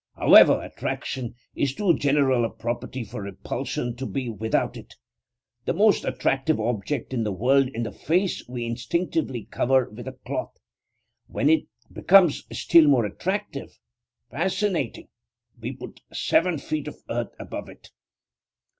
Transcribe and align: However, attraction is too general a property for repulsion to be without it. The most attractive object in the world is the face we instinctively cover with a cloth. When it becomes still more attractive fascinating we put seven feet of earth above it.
However, 0.15 0.63
attraction 0.63 1.35
is 1.53 1.75
too 1.75 1.93
general 1.95 2.43
a 2.43 2.49
property 2.49 3.03
for 3.03 3.21
repulsion 3.21 3.95
to 3.97 4.07
be 4.07 4.29
without 4.29 4.75
it. 4.75 4.95
The 5.65 5.75
most 5.75 6.05
attractive 6.05 6.59
object 6.59 7.13
in 7.13 7.23
the 7.23 7.31
world 7.31 7.69
is 7.75 7.83
the 7.83 7.91
face 7.91 8.43
we 8.49 8.65
instinctively 8.65 9.43
cover 9.51 9.91
with 9.91 10.07
a 10.07 10.13
cloth. 10.25 10.57
When 11.27 11.51
it 11.51 11.65
becomes 11.93 12.45
still 12.51 12.87
more 12.87 13.05
attractive 13.05 13.77
fascinating 14.31 15.09
we 15.59 15.73
put 15.73 16.01
seven 16.11 16.57
feet 16.57 16.87
of 16.87 16.97
earth 17.07 17.35
above 17.37 17.69
it. 17.69 17.91